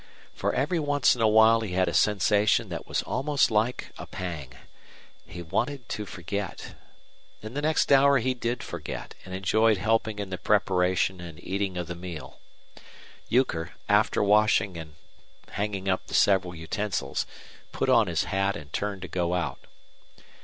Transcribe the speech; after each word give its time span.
For 0.33 0.51
every 0.55 0.79
once 0.79 1.13
in 1.15 1.21
a 1.21 1.27
while 1.27 1.59
he 1.59 1.73
had 1.73 1.87
a 1.87 1.93
sensation 1.93 2.69
that 2.69 2.87
was 2.87 3.03
almost 3.03 3.51
like 3.51 3.91
a 3.99 4.07
pang. 4.07 4.53
He 5.27 5.43
wanted 5.43 5.87
to 5.89 6.07
forget. 6.07 6.73
In 7.43 7.53
the 7.53 7.61
next 7.61 7.91
hour 7.91 8.17
he 8.17 8.33
did 8.33 8.63
forget, 8.63 9.13
and 9.25 9.35
enjoyed 9.35 9.77
helping 9.77 10.17
in 10.17 10.31
the 10.31 10.39
preparation 10.39 11.21
and 11.21 11.37
eating 11.43 11.77
of 11.77 11.85
the 11.85 11.93
meal. 11.93 12.39
Euchre, 13.29 13.73
after 13.87 14.23
washing 14.23 14.75
and 14.75 14.95
hanging 15.51 15.87
up 15.87 16.07
the 16.07 16.15
several 16.15 16.55
utensils, 16.55 17.27
put 17.71 17.87
on 17.87 18.07
his 18.07 18.23
hat 18.23 18.55
and 18.55 18.73
turned 18.73 19.03
to 19.03 19.07
go 19.07 19.35
out. 19.35 19.59